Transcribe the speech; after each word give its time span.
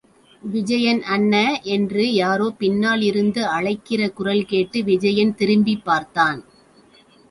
விஜயன் 0.43 1.01
அண்ணே. 1.07 1.43
என்று 1.67 2.13
யாரோ 2.13 2.47
பின்னால் 2.57 3.01
இருந்து 3.01 3.45
அழைக்கிற 3.47 4.11
குரல்கேட்டு 4.17 4.81
விஜயன் 4.83 5.35
திருப்பிப் 5.35 5.85
பார்த்தான். 5.85 6.39